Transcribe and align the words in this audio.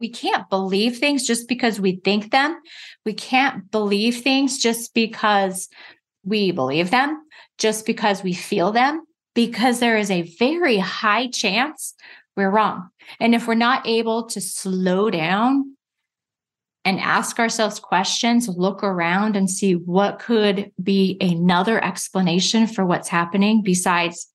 We 0.00 0.10
can't 0.10 0.48
believe 0.50 0.98
things 0.98 1.26
just 1.26 1.48
because 1.48 1.80
we 1.80 1.96
think 2.04 2.30
them. 2.30 2.60
We 3.04 3.14
can't 3.14 3.70
believe 3.70 4.20
things 4.20 4.58
just 4.58 4.92
because 4.92 5.68
we 6.24 6.50
believe 6.50 6.90
them, 6.90 7.22
just 7.58 7.86
because 7.86 8.22
we 8.22 8.34
feel 8.34 8.72
them, 8.72 9.06
because 9.34 9.80
there 9.80 9.96
is 9.96 10.10
a 10.10 10.22
very 10.38 10.78
high 10.78 11.28
chance 11.28 11.94
we're 12.36 12.50
wrong. 12.50 12.88
And 13.20 13.34
if 13.34 13.46
we're 13.46 13.54
not 13.54 13.86
able 13.86 14.26
to 14.26 14.40
slow 14.40 15.10
down 15.10 15.76
and 16.84 17.00
ask 17.00 17.38
ourselves 17.38 17.80
questions, 17.80 18.48
look 18.48 18.84
around 18.84 19.34
and 19.34 19.50
see 19.50 19.74
what 19.74 20.18
could 20.18 20.70
be 20.80 21.16
another 21.20 21.82
explanation 21.82 22.66
for 22.66 22.84
what's 22.84 23.08
happening 23.08 23.62
besides 23.62 24.28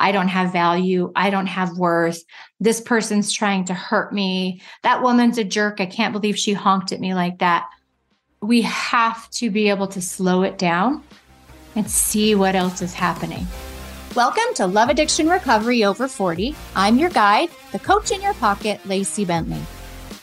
I 0.00 0.12
don't 0.12 0.28
have 0.28 0.50
value. 0.50 1.12
I 1.14 1.28
don't 1.28 1.46
have 1.46 1.76
worth. 1.76 2.24
This 2.58 2.80
person's 2.80 3.30
trying 3.30 3.66
to 3.66 3.74
hurt 3.74 4.14
me. 4.14 4.62
That 4.82 5.02
woman's 5.02 5.36
a 5.36 5.44
jerk. 5.44 5.78
I 5.78 5.84
can't 5.84 6.14
believe 6.14 6.38
she 6.38 6.54
honked 6.54 6.90
at 6.90 7.00
me 7.00 7.12
like 7.14 7.38
that. 7.40 7.68
We 8.40 8.62
have 8.62 9.28
to 9.32 9.50
be 9.50 9.68
able 9.68 9.88
to 9.88 10.00
slow 10.00 10.42
it 10.42 10.56
down 10.56 11.04
and 11.76 11.88
see 11.88 12.34
what 12.34 12.56
else 12.56 12.80
is 12.80 12.94
happening. 12.94 13.46
Welcome 14.16 14.54
to 14.54 14.66
Love 14.66 14.88
Addiction 14.88 15.28
Recovery 15.28 15.84
Over 15.84 16.08
40. 16.08 16.56
I'm 16.74 16.98
your 16.98 17.10
guide, 17.10 17.50
the 17.70 17.78
coach 17.78 18.10
in 18.10 18.22
your 18.22 18.34
pocket, 18.34 18.80
Lacy 18.86 19.26
Bentley. 19.26 19.60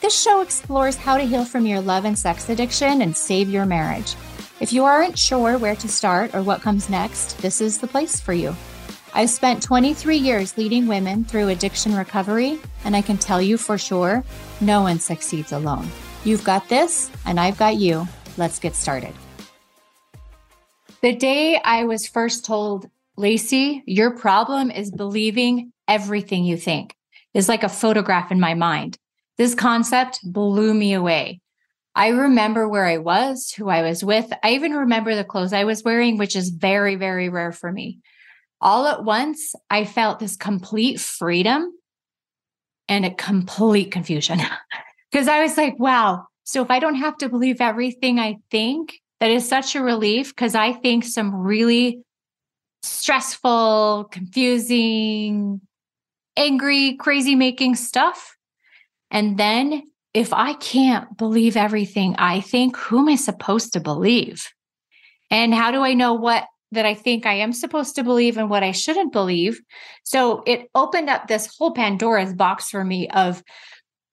This 0.00 0.20
show 0.20 0.40
explores 0.40 0.96
how 0.96 1.16
to 1.16 1.22
heal 1.22 1.44
from 1.44 1.66
your 1.66 1.80
love 1.80 2.04
and 2.04 2.18
sex 2.18 2.48
addiction 2.48 3.00
and 3.00 3.16
save 3.16 3.48
your 3.48 3.64
marriage. 3.64 4.16
If 4.60 4.72
you 4.72 4.82
aren't 4.82 5.16
sure 5.16 5.56
where 5.56 5.76
to 5.76 5.88
start 5.88 6.34
or 6.34 6.42
what 6.42 6.62
comes 6.62 6.90
next, 6.90 7.38
this 7.38 7.60
is 7.60 7.78
the 7.78 7.86
place 7.86 8.18
for 8.18 8.32
you. 8.32 8.56
I've 9.18 9.30
spent 9.30 9.64
23 9.64 10.16
years 10.16 10.56
leading 10.56 10.86
women 10.86 11.24
through 11.24 11.48
addiction 11.48 11.92
recovery, 11.92 12.60
and 12.84 12.94
I 12.94 13.02
can 13.02 13.18
tell 13.18 13.42
you 13.42 13.58
for 13.58 13.76
sure 13.76 14.22
no 14.60 14.82
one 14.82 15.00
succeeds 15.00 15.50
alone. 15.50 15.88
You've 16.22 16.44
got 16.44 16.68
this, 16.68 17.10
and 17.26 17.40
I've 17.40 17.58
got 17.58 17.78
you. 17.78 18.06
Let's 18.36 18.60
get 18.60 18.76
started. 18.76 19.12
The 21.02 21.16
day 21.16 21.60
I 21.60 21.82
was 21.82 22.06
first 22.06 22.44
told, 22.44 22.88
Lacy, 23.16 23.82
your 23.86 24.16
problem 24.16 24.70
is 24.70 24.92
believing 24.92 25.72
everything 25.88 26.44
you 26.44 26.56
think, 26.56 26.94
is 27.34 27.48
like 27.48 27.64
a 27.64 27.68
photograph 27.68 28.30
in 28.30 28.38
my 28.38 28.54
mind. 28.54 28.98
This 29.36 29.56
concept 29.56 30.20
blew 30.22 30.72
me 30.72 30.92
away. 30.92 31.40
I 31.92 32.10
remember 32.10 32.68
where 32.68 32.86
I 32.86 32.98
was, 32.98 33.50
who 33.50 33.68
I 33.68 33.82
was 33.82 34.04
with. 34.04 34.32
I 34.44 34.52
even 34.52 34.74
remember 34.74 35.16
the 35.16 35.24
clothes 35.24 35.52
I 35.52 35.64
was 35.64 35.82
wearing, 35.82 36.18
which 36.18 36.36
is 36.36 36.50
very, 36.50 36.94
very 36.94 37.28
rare 37.28 37.50
for 37.50 37.72
me 37.72 37.98
all 38.60 38.86
at 38.86 39.04
once, 39.04 39.54
I 39.70 39.84
felt 39.84 40.18
this 40.18 40.36
complete 40.36 41.00
freedom 41.00 41.72
and 42.88 43.04
a 43.04 43.14
complete 43.14 43.90
confusion 43.90 44.40
because 45.10 45.28
I 45.28 45.42
was 45.42 45.56
like, 45.56 45.78
wow. 45.78 46.26
So 46.44 46.62
if 46.62 46.70
I 46.70 46.78
don't 46.78 46.94
have 46.94 47.18
to 47.18 47.28
believe 47.28 47.60
everything 47.60 48.18
I 48.18 48.38
think, 48.50 49.00
that 49.20 49.30
is 49.30 49.48
such 49.48 49.74
a 49.74 49.82
relief 49.82 50.28
because 50.28 50.54
I 50.54 50.72
think 50.72 51.04
some 51.04 51.34
really 51.34 52.02
stressful, 52.82 54.08
confusing, 54.10 55.60
angry, 56.36 56.96
crazy 56.96 57.34
making 57.34 57.74
stuff. 57.74 58.36
And 59.10 59.36
then 59.38 59.82
if 60.14 60.32
I 60.32 60.54
can't 60.54 61.16
believe 61.16 61.56
everything 61.56 62.14
I 62.16 62.40
think, 62.40 62.76
who 62.76 63.00
am 63.00 63.08
I 63.08 63.16
supposed 63.16 63.72
to 63.72 63.80
believe? 63.80 64.46
And 65.30 65.54
how 65.54 65.70
do 65.70 65.82
I 65.82 65.94
know 65.94 66.14
what 66.14 66.46
that 66.72 66.86
I 66.86 66.94
think 66.94 67.24
I 67.24 67.34
am 67.34 67.52
supposed 67.52 67.94
to 67.96 68.04
believe 68.04 68.36
and 68.36 68.50
what 68.50 68.62
I 68.62 68.72
shouldn't 68.72 69.12
believe. 69.12 69.60
So 70.02 70.42
it 70.46 70.70
opened 70.74 71.08
up 71.08 71.26
this 71.26 71.46
whole 71.56 71.72
Pandora's 71.72 72.34
box 72.34 72.70
for 72.70 72.84
me 72.84 73.08
of 73.08 73.42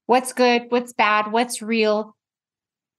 what's 0.06 0.34
good, 0.34 0.64
what's 0.70 0.94
bad, 0.94 1.31
what's 1.31 1.62
real. 1.62 2.16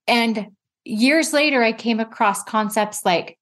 And 0.07 0.47
years 0.85 1.33
later, 1.33 1.63
I 1.63 1.73
came 1.73 1.99
across 1.99 2.43
concepts 2.43 3.03
like 3.03 3.37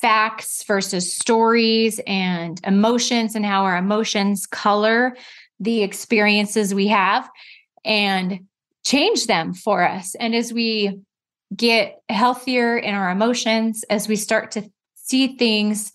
facts 0.00 0.64
versus 0.64 1.14
stories 1.14 2.00
and 2.06 2.60
emotions 2.64 3.34
and 3.34 3.44
how 3.44 3.64
our 3.64 3.76
emotions 3.76 4.46
color 4.46 5.16
the 5.60 5.82
experiences 5.82 6.74
we 6.74 6.88
have 6.88 7.28
and 7.84 8.40
change 8.84 9.26
them 9.26 9.54
for 9.54 9.86
us. 9.86 10.14
And 10.16 10.34
as 10.34 10.52
we 10.52 10.98
get 11.54 12.00
healthier 12.08 12.76
in 12.76 12.94
our 12.94 13.10
emotions, 13.10 13.84
as 13.88 14.08
we 14.08 14.16
start 14.16 14.52
to 14.52 14.70
see 15.04 15.36
things 15.36 15.92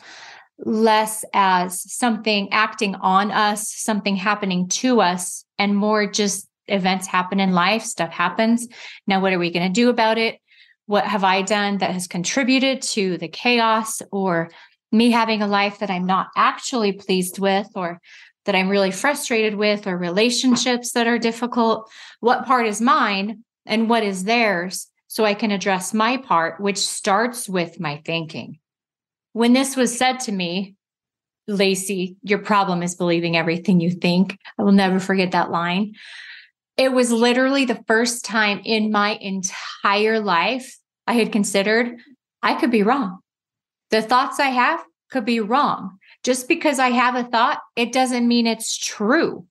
less 0.60 1.24
as 1.34 1.82
something 1.92 2.52
acting 2.52 2.96
on 2.96 3.32
us, 3.32 3.72
something 3.74 4.16
happening 4.16 4.68
to 4.68 5.02
us, 5.02 5.46
and 5.58 5.76
more 5.76 6.06
just 6.06 6.48
events 6.68 7.08
happen 7.08 7.40
in 7.40 7.52
life, 7.52 7.84
stuff 7.84 8.12
happens. 8.12 8.68
Now, 9.08 9.22
what 9.22 9.34
are 9.34 9.40
we 9.40 9.52
going 9.52 9.68
to 9.68 9.74
do 9.74 9.90
about 9.90 10.18
it? 10.18 10.40
What 10.86 11.06
have 11.06 11.24
I 11.24 11.42
done 11.42 11.80
that 11.80 11.92
has 11.92 12.08
contributed 12.08 12.82
to 12.82 13.18
the 13.18 13.28
chaos 13.28 14.02
or 14.12 14.52
me 14.92 15.12
having 15.12 15.42
a 15.42 15.48
life 15.48 15.80
that 15.80 15.92
I'm 15.92 16.06
not 16.06 16.28
actually 16.36 16.94
pleased 16.94 17.40
with 17.40 17.68
or 17.76 18.02
that 18.46 18.56
I'm 18.56 18.70
really 18.70 18.92
frustrated 18.92 19.56
with 19.56 19.88
or 19.88 19.98
relationships 19.98 20.92
that 20.92 21.08
are 21.08 21.20
difficult? 21.20 21.90
What 22.20 22.46
part 22.46 22.66
is 22.66 22.82
mine 22.82 23.44
and 23.66 23.90
what 23.90 24.04
is 24.04 24.24
theirs? 24.24 24.88
So 25.08 25.26
I 25.26 25.34
can 25.34 25.52
address 25.52 25.94
my 25.94 26.18
part, 26.18 26.60
which 26.60 26.78
starts 26.78 27.50
with 27.50 27.80
my 27.80 28.02
thinking. 28.06 28.60
When 29.40 29.54
this 29.54 29.78
was 29.78 29.98
said 29.98 30.20
to 30.24 30.34
me, 30.34 30.76
Lacy, 31.48 32.18
your 32.24 32.40
problem 32.40 32.84
is 32.84 32.96
believing 32.96 33.38
everything 33.38 33.80
you 33.80 33.90
think. 33.90 34.38
I 34.58 34.64
will 34.64 34.74
never 34.74 35.00
forget 35.00 35.32
that 35.32 35.50
line. 35.50 35.94
It 36.76 36.92
was 36.92 37.10
literally 37.10 37.64
the 37.64 37.82
first 37.88 38.26
time 38.26 38.60
in 38.66 38.92
my 38.92 39.12
entire 39.22 40.20
life 40.20 40.78
I 41.08 41.14
had 41.14 41.32
considered 41.32 41.94
I 42.44 42.56
could 42.56 42.70
be 42.70 42.84
wrong. 42.84 43.20
The 43.92 44.02
thoughts 44.02 44.42
I 44.42 44.50
have 44.50 44.84
could 45.10 45.24
be 45.24 45.40
wrong. 45.40 46.00
Just 46.22 46.50
because 46.50 46.78
I 46.78 46.90
have 46.90 47.16
a 47.16 47.24
thought, 47.24 47.60
it 47.78 47.94
doesn't 47.94 48.28
mean 48.28 48.46
it's 48.46 48.78
true. 48.78 49.48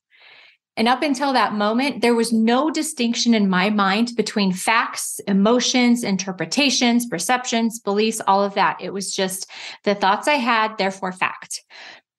And 0.78 0.87
up 0.87 1.03
until 1.03 1.33
that 1.33 1.55
moment, 1.55 2.03
there 2.03 2.15
was 2.15 2.33
no 2.33 2.71
distinction 2.71 3.34
in 3.34 3.50
my 3.50 3.69
mind 3.69 4.12
between 4.16 4.53
facts, 4.53 5.19
emotions, 5.27 6.05
interpretations, 6.05 7.05
perceptions, 7.05 7.81
beliefs, 7.81 8.21
all 8.28 8.44
of 8.44 8.55
that. 8.55 8.78
It 8.81 8.93
was 8.93 9.12
just 9.12 9.50
the 9.83 9.97
thoughts 9.97 10.28
I 10.28 10.34
had, 10.34 10.78
therefore 10.78 11.11
fact. 11.11 11.65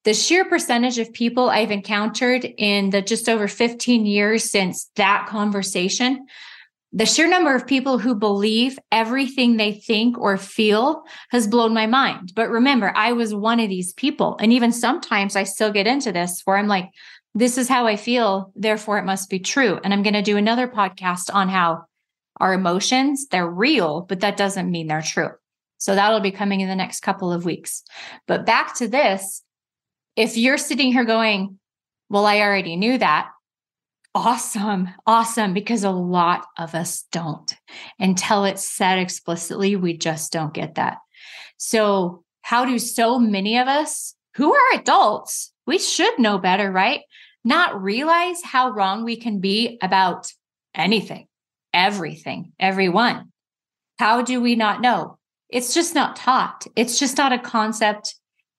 The 0.04 0.14
sheer 0.14 0.44
percentage 0.44 1.00
of 1.00 1.14
people 1.14 1.50
I've 1.50 1.72
encountered 1.72 2.44
in 2.58 2.90
the 2.90 3.02
just 3.02 3.30
over 3.30 3.48
15 3.48 4.06
years 4.06 4.52
since 4.52 4.92
that 4.98 5.28
conversation, 5.30 6.26
the 6.92 7.06
sheer 7.06 7.30
number 7.30 7.56
of 7.56 7.66
people 7.68 7.98
who 7.98 8.14
believe 8.14 8.78
everything 8.92 9.56
they 9.56 9.72
think 9.72 10.18
or 10.18 10.36
feel 10.36 11.04
has 11.30 11.48
blown 11.48 11.74
my 11.74 11.88
mind. 11.88 12.34
But 12.36 12.50
remember, 12.50 12.92
I 12.94 13.14
was 13.14 13.34
one 13.34 13.62
of 13.62 13.70
these 13.70 13.94
people. 13.94 14.38
And 14.42 14.52
even 14.52 14.74
sometimes 14.74 15.38
I 15.38 15.44
still 15.44 15.72
get 15.72 15.88
into 15.88 16.12
this 16.12 16.42
where 16.44 16.58
I'm 16.58 16.68
like, 16.68 16.90
this 17.40 17.58
is 17.58 17.70
how 17.70 17.88
I 17.88 17.96
feel, 17.96 18.52
therefore 18.56 18.98
it 18.98 19.06
must 19.06 19.30
be 19.30 19.40
true. 19.40 19.80
And 19.84 19.94
I'm 19.94 20.04
going 20.04 20.14
to 20.14 20.22
do 20.22 20.38
another 20.38 20.68
podcast 20.68 21.34
on 21.34 21.48
how 21.50 21.86
our 22.40 22.54
emotions, 22.54 23.28
they're 23.28 23.50
real, 23.50 24.02
but 24.02 24.20
that 24.22 24.38
doesn't 24.38 24.70
mean 24.70 24.88
they're 24.88 25.02
true. 25.02 25.30
So 25.78 25.96
that'll 25.96 26.20
be 26.20 26.32
coming 26.32 26.60
in 26.60 26.68
the 26.68 26.76
next 26.76 27.00
couple 27.00 27.32
of 27.32 27.46
weeks. 27.46 27.84
But 28.28 28.46
back 28.46 28.76
to 28.76 28.88
this, 28.88 29.42
if 30.16 30.36
you're 30.36 30.58
sitting 30.58 30.92
here 30.92 31.06
going, 31.06 31.60
well, 32.10 32.26
I 32.26 32.42
already 32.42 32.76
knew 32.76 32.98
that. 32.98 33.30
Awesome. 34.14 34.90
Awesome. 35.08 35.54
Because 35.54 35.84
a 35.84 35.92
lot 35.92 36.46
of 36.58 36.76
us 36.76 37.06
don't. 37.12 37.56
Until 38.00 38.44
it's 38.44 38.68
said 38.68 39.00
explicitly, 39.00 39.76
we 39.76 39.96
just 39.96 40.34
don't 40.34 40.54
get 40.54 40.76
that. 40.76 40.98
So, 41.58 42.24
how 42.42 42.66
do 42.66 42.80
so 42.80 43.20
many 43.20 43.60
of 43.60 43.68
us 43.68 44.16
who 44.36 44.54
are 44.54 44.80
adults, 44.80 45.54
we 45.68 45.78
should 45.78 46.18
know 46.18 46.38
better, 46.40 46.72
right? 46.72 47.02
Not 47.44 47.82
realize 47.82 48.42
how 48.44 48.72
wrong 48.72 49.04
we 49.04 49.16
can 49.16 49.40
be 49.40 49.78
about 49.82 50.32
anything, 50.76 51.28
everything, 51.74 52.54
everyone. 52.60 53.32
How 53.98 54.22
do 54.22 54.42
we 54.42 54.56
not 54.56 54.82
know? 54.82 55.18
It's 55.50 55.74
just 55.74 55.96
not 55.96 56.16
taught. 56.16 56.68
It's 56.76 57.00
just 57.00 57.18
not 57.18 57.34
a 57.34 57.40
concept 57.40 58.16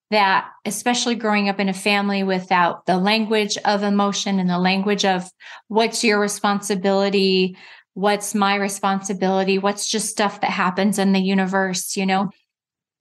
that, 0.09 0.49
especially 0.65 1.15
growing 1.15 1.47
up 1.47 1.59
in 1.59 1.69
a 1.69 1.73
family 1.73 2.21
without 2.21 2.85
the 2.85 2.97
language 2.97 3.57
of 3.63 3.81
emotion 3.81 4.39
and 4.39 4.49
the 4.49 4.59
language 4.59 5.05
of 5.05 5.29
what's 5.69 6.03
your 6.03 6.19
responsibility, 6.19 7.57
what's 7.93 8.35
my 8.35 8.55
responsibility, 8.55 9.57
what's 9.57 9.89
just 9.89 10.09
stuff 10.09 10.41
that 10.41 10.51
happens 10.51 10.99
in 10.99 11.13
the 11.13 11.21
universe, 11.21 11.95
you 11.95 12.05
know? 12.05 12.29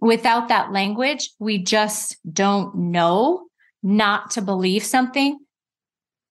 Without 0.01 0.49
that 0.49 0.73
language, 0.73 1.31
we 1.39 1.59
just 1.59 2.17
don't 2.33 2.75
know 2.77 3.47
not 3.83 4.31
to 4.33 4.43
believe 4.43 4.85
something 4.85 5.37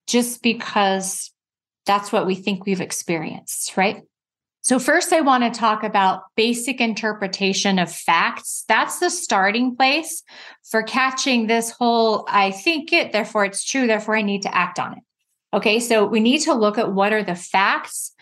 just 0.09 0.41
because 0.41 1.31
that's 1.85 2.11
what 2.11 2.25
we 2.25 2.35
think 2.35 2.65
we've 2.65 2.81
experienced, 2.81 3.77
right? 3.77 4.01
So, 4.61 4.77
first, 4.77 5.13
I 5.13 5.21
want 5.21 5.43
to 5.43 5.57
talk 5.57 5.83
about 5.83 6.23
basic 6.35 6.81
interpretation 6.81 7.79
of 7.79 7.91
facts. 7.91 8.65
That's 8.67 8.99
the 8.99 9.09
starting 9.09 9.75
place 9.75 10.21
for 10.69 10.83
catching 10.83 11.47
this 11.47 11.71
whole 11.71 12.25
I 12.27 12.51
think 12.51 12.91
it, 12.91 13.13
therefore 13.13 13.45
it's 13.45 13.63
true, 13.63 13.87
therefore 13.87 14.17
I 14.17 14.21
need 14.21 14.41
to 14.41 14.55
act 14.55 14.79
on 14.79 14.93
it. 14.93 14.99
Okay. 15.53 15.79
So 15.79 16.05
we 16.05 16.19
need 16.19 16.39
to 16.39 16.53
look 16.53 16.77
at 16.77 16.93
what 16.93 17.13
are 17.13 17.23
the 17.23 17.35
facts 17.35 18.13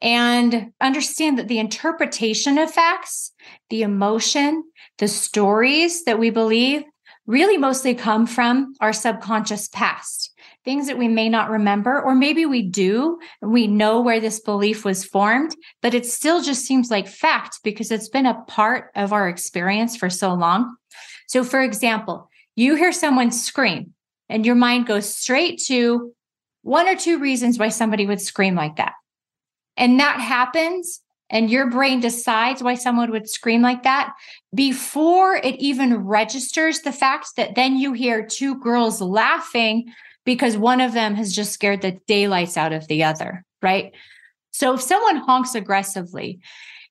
and 0.00 0.72
understand 0.80 1.38
that 1.38 1.48
the 1.48 1.58
interpretation 1.58 2.58
of 2.58 2.70
facts, 2.70 3.32
the 3.70 3.82
emotion, 3.82 4.62
the 4.98 5.08
stories 5.08 6.04
that 6.04 6.18
we 6.18 6.30
believe 6.30 6.84
really 7.26 7.58
mostly 7.58 7.94
come 7.94 8.26
from 8.26 8.74
our 8.80 8.92
subconscious 8.92 9.68
past, 9.68 10.32
things 10.68 10.86
that 10.86 10.98
we 10.98 11.08
may 11.08 11.30
not 11.30 11.48
remember, 11.48 11.98
or 11.98 12.14
maybe 12.14 12.44
we 12.44 12.60
do. 12.60 13.18
We 13.40 13.66
know 13.66 14.02
where 14.02 14.20
this 14.20 14.38
belief 14.38 14.84
was 14.84 15.02
formed, 15.02 15.56
but 15.80 15.94
it 15.94 16.04
still 16.04 16.42
just 16.42 16.66
seems 16.66 16.90
like 16.90 17.08
fact 17.08 17.60
because 17.64 17.90
it's 17.90 18.10
been 18.10 18.26
a 18.26 18.42
part 18.42 18.90
of 18.94 19.14
our 19.14 19.30
experience 19.30 19.96
for 19.96 20.10
so 20.10 20.34
long. 20.34 20.76
So, 21.26 21.42
for 21.42 21.62
example, 21.62 22.28
you 22.54 22.74
hear 22.74 22.92
someone 22.92 23.30
scream 23.30 23.94
and 24.28 24.44
your 24.44 24.56
mind 24.56 24.86
goes 24.86 25.08
straight 25.08 25.58
to 25.68 26.12
one 26.60 26.86
or 26.86 26.96
two 26.96 27.18
reasons 27.18 27.58
why 27.58 27.70
somebody 27.70 28.04
would 28.04 28.20
scream 28.20 28.54
like 28.54 28.76
that. 28.76 28.92
And 29.74 29.98
that 30.00 30.20
happens, 30.20 31.00
and 31.30 31.50
your 31.50 31.70
brain 31.70 32.00
decides 32.00 32.62
why 32.62 32.74
someone 32.74 33.10
would 33.10 33.30
scream 33.30 33.62
like 33.62 33.84
that 33.84 34.12
before 34.54 35.36
it 35.36 35.54
even 35.60 36.04
registers 36.04 36.80
the 36.80 36.92
fact 36.92 37.36
that 37.38 37.54
then 37.54 37.78
you 37.78 37.94
hear 37.94 38.26
two 38.26 38.60
girls 38.60 39.00
laughing 39.00 39.90
because 40.28 40.58
one 40.58 40.82
of 40.82 40.92
them 40.92 41.14
has 41.14 41.34
just 41.34 41.52
scared 41.52 41.80
the 41.80 41.98
daylights 42.06 42.58
out 42.58 42.74
of 42.74 42.86
the 42.86 43.02
other, 43.02 43.46
right? 43.62 43.94
So 44.50 44.74
if 44.74 44.82
someone 44.82 45.16
honks 45.16 45.54
aggressively, 45.54 46.40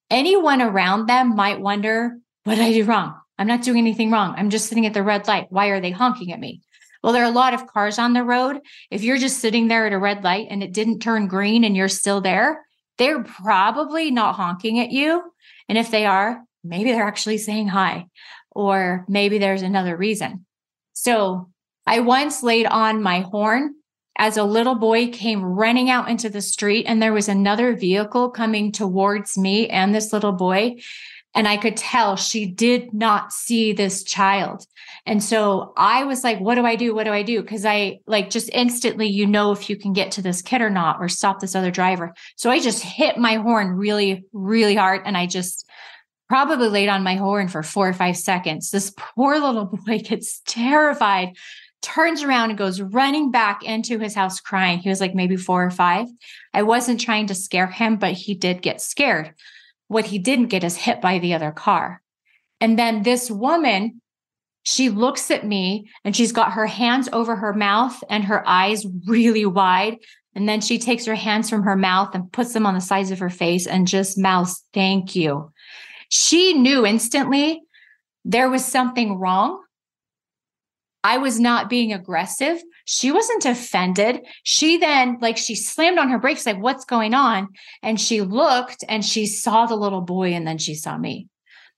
anyone 0.09 0.59
around 0.59 1.05
them 1.05 1.35
might 1.35 1.61
wonder, 1.61 2.17
what 2.45 2.55
did 2.55 2.63
I 2.63 2.73
do 2.73 2.83
wrong? 2.83 3.13
I'm 3.37 3.45
not 3.45 3.61
doing 3.61 3.77
anything 3.77 4.09
wrong. 4.09 4.33
I'm 4.35 4.49
just 4.49 4.67
sitting 4.67 4.87
at 4.87 4.95
the 4.95 5.03
red 5.03 5.27
light. 5.27 5.51
Why 5.51 5.67
are 5.67 5.79
they 5.79 5.91
honking 5.91 6.33
at 6.33 6.39
me? 6.39 6.61
Well, 7.03 7.13
there 7.13 7.21
are 7.21 7.29
a 7.29 7.41
lot 7.43 7.53
of 7.53 7.67
cars 7.67 7.99
on 7.99 8.13
the 8.13 8.23
road. 8.23 8.59
If 8.89 9.03
you're 9.03 9.19
just 9.19 9.37
sitting 9.37 9.67
there 9.67 9.85
at 9.85 9.93
a 9.93 9.99
red 9.99 10.23
light 10.23 10.47
and 10.49 10.63
it 10.63 10.73
didn't 10.73 11.01
turn 11.01 11.27
green 11.27 11.63
and 11.63 11.77
you're 11.77 11.89
still 11.89 12.21
there, 12.21 12.65
they're 12.97 13.21
probably 13.21 14.09
not 14.09 14.33
honking 14.33 14.79
at 14.79 14.89
you. 14.89 15.21
And 15.69 15.77
if 15.77 15.91
they 15.91 16.07
are, 16.07 16.41
maybe 16.63 16.91
they're 16.91 17.05
actually 17.05 17.37
saying 17.37 17.67
hi, 17.67 18.07
or 18.49 19.05
maybe 19.07 19.37
there's 19.37 19.61
another 19.61 19.95
reason. 19.95 20.47
So 20.93 21.51
I 21.87 22.01
once 22.01 22.43
laid 22.43 22.65
on 22.65 23.01
my 23.01 23.21
horn 23.21 23.75
as 24.17 24.35
a 24.35 24.43
little 24.43 24.75
boy 24.75 25.07
came 25.07 25.41
running 25.41 25.89
out 25.89 26.09
into 26.09 26.29
the 26.29 26.41
street, 26.41 26.85
and 26.85 27.01
there 27.01 27.13
was 27.13 27.29
another 27.29 27.75
vehicle 27.75 28.29
coming 28.29 28.71
towards 28.71 29.37
me 29.37 29.69
and 29.69 29.95
this 29.95 30.11
little 30.11 30.33
boy. 30.33 30.75
And 31.33 31.47
I 31.47 31.55
could 31.55 31.77
tell 31.77 32.15
she 32.15 32.45
did 32.45 32.93
not 32.93 33.31
see 33.31 33.71
this 33.71 34.03
child. 34.03 34.65
And 35.05 35.23
so 35.23 35.71
I 35.77 36.03
was 36.03 36.23
like, 36.23 36.39
what 36.39 36.55
do 36.55 36.65
I 36.65 36.75
do? 36.75 36.93
What 36.93 37.05
do 37.05 37.11
I 37.11 37.21
do? 37.21 37.41
Because 37.41 37.63
I 37.63 37.99
like 38.07 38.31
just 38.31 38.49
instantly, 38.51 39.07
you 39.07 39.27
know, 39.27 39.51
if 39.51 39.69
you 39.69 39.77
can 39.77 39.93
get 39.93 40.11
to 40.13 40.21
this 40.21 40.41
kid 40.41 40.61
or 40.61 40.69
not, 40.69 40.97
or 40.99 41.07
stop 41.07 41.39
this 41.39 41.55
other 41.55 41.71
driver. 41.71 42.13
So 42.35 42.49
I 42.49 42.59
just 42.59 42.83
hit 42.83 43.17
my 43.17 43.35
horn 43.35 43.69
really, 43.77 44.25
really 44.33 44.75
hard. 44.75 45.03
And 45.05 45.15
I 45.15 45.27
just 45.27 45.69
probably 46.27 46.67
laid 46.67 46.89
on 46.89 47.03
my 47.03 47.15
horn 47.15 47.47
for 47.47 47.63
four 47.63 47.87
or 47.87 47.93
five 47.93 48.17
seconds. 48.17 48.71
This 48.71 48.91
poor 48.97 49.39
little 49.39 49.65
boy 49.85 49.99
gets 49.99 50.41
terrified, 50.45 51.35
turns 51.81 52.23
around 52.23 52.49
and 52.49 52.57
goes 52.57 52.81
running 52.81 53.31
back 53.31 53.63
into 53.63 53.99
his 53.99 54.15
house 54.15 54.39
crying. 54.39 54.79
He 54.79 54.89
was 54.89 55.01
like 55.01 55.15
maybe 55.15 55.35
four 55.35 55.63
or 55.63 55.71
five. 55.71 56.07
I 56.53 56.63
wasn't 56.63 56.99
trying 56.99 57.27
to 57.27 57.35
scare 57.35 57.67
him, 57.67 57.97
but 57.97 58.13
he 58.13 58.33
did 58.33 58.61
get 58.61 58.81
scared. 58.81 59.33
What 59.87 60.05
he 60.05 60.19
didn't 60.19 60.47
get 60.47 60.63
is 60.63 60.75
hit 60.75 61.01
by 61.01 61.19
the 61.19 61.33
other 61.33 61.51
car. 61.51 62.01
And 62.59 62.77
then 62.77 63.03
this 63.03 63.29
woman, 63.29 64.01
she 64.63 64.89
looks 64.89 65.31
at 65.31 65.45
me 65.45 65.89
and 66.03 66.15
she's 66.15 66.31
got 66.31 66.53
her 66.53 66.65
hands 66.65 67.07
over 67.13 67.35
her 67.35 67.53
mouth 67.53 68.03
and 68.09 68.23
her 68.25 68.47
eyes 68.47 68.85
really 69.05 69.45
wide. 69.45 69.97
And 70.35 70.47
then 70.47 70.61
she 70.61 70.77
takes 70.77 71.05
her 71.05 71.15
hands 71.15 71.49
from 71.49 71.63
her 71.63 71.75
mouth 71.75 72.13
and 72.13 72.31
puts 72.31 72.53
them 72.53 72.65
on 72.65 72.73
the 72.73 72.81
sides 72.81 73.11
of 73.11 73.19
her 73.19 73.29
face 73.29 73.65
and 73.65 73.87
just 73.87 74.17
mouths, 74.17 74.63
Thank 74.73 75.15
you. 75.15 75.51
She 76.09 76.53
knew 76.53 76.85
instantly 76.85 77.61
there 78.25 78.49
was 78.49 78.65
something 78.65 79.17
wrong. 79.17 79.63
I 81.07 81.19
was 81.19 81.39
not 81.39 81.69
being 81.69 81.93
aggressive. 81.93 82.61
She 82.83 83.13
wasn't 83.13 83.45
offended. 83.45 84.27
She 84.43 84.77
then, 84.77 85.19
like, 85.21 85.37
she 85.37 85.55
slammed 85.55 85.99
on 85.99 86.09
her 86.09 86.19
brakes, 86.19 86.45
like, 86.45 86.61
what's 86.61 86.83
going 86.83 87.13
on? 87.13 87.47
And 87.81 87.99
she 87.99 88.19
looked 88.19 88.83
and 88.89 89.05
she 89.05 89.25
saw 89.25 89.67
the 89.67 89.77
little 89.77 90.01
boy 90.01 90.33
and 90.33 90.45
then 90.45 90.57
she 90.57 90.75
saw 90.75 90.97
me. 90.97 91.29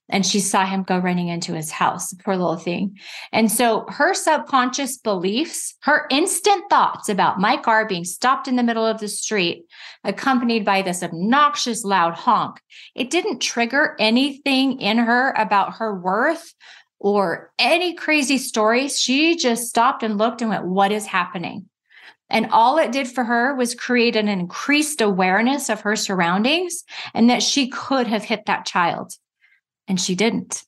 And 0.08 0.26
she 0.26 0.40
saw 0.40 0.66
him 0.66 0.82
go 0.82 0.98
running 0.98 1.28
into 1.28 1.54
his 1.54 1.70
house, 1.70 2.12
poor 2.24 2.36
little 2.36 2.56
thing. 2.56 2.98
And 3.30 3.52
so 3.52 3.86
her 3.88 4.14
subconscious 4.14 4.98
beliefs, 4.98 5.76
her 5.82 6.08
instant 6.10 6.64
thoughts 6.68 7.08
about 7.08 7.38
my 7.38 7.56
car 7.56 7.86
being 7.86 8.02
stopped 8.02 8.48
in 8.48 8.56
the 8.56 8.64
middle 8.64 8.84
of 8.84 8.98
the 8.98 9.06
street, 9.06 9.62
accompanied 10.02 10.64
by 10.64 10.82
this 10.82 11.04
obnoxious 11.04 11.84
loud 11.84 12.14
honk, 12.14 12.60
it 12.96 13.10
didn't 13.10 13.38
trigger 13.38 13.94
anything 14.00 14.80
in 14.80 14.98
her 14.98 15.30
about 15.38 15.74
her 15.74 15.94
worth 15.94 16.52
or 17.00 17.50
any 17.58 17.94
crazy 17.94 18.38
stories. 18.38 19.00
She 19.00 19.34
just 19.36 19.68
stopped 19.68 20.02
and 20.02 20.18
looked 20.18 20.42
and 20.42 20.50
went, 20.50 20.66
What 20.66 20.92
is 20.92 21.06
happening? 21.06 21.66
And 22.28 22.48
all 22.52 22.78
it 22.78 22.92
did 22.92 23.08
for 23.08 23.24
her 23.24 23.56
was 23.56 23.74
create 23.74 24.14
an 24.14 24.28
increased 24.28 25.00
awareness 25.00 25.68
of 25.68 25.80
her 25.80 25.96
surroundings 25.96 26.84
and 27.12 27.28
that 27.28 27.42
she 27.42 27.68
could 27.68 28.06
have 28.06 28.22
hit 28.22 28.46
that 28.46 28.66
child. 28.66 29.14
And 29.88 30.00
she 30.00 30.14
didn't. 30.14 30.62